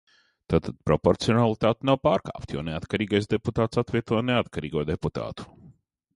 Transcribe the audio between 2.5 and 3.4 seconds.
jo neatkarīgais